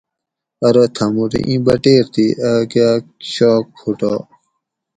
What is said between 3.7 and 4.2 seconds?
پھوٹا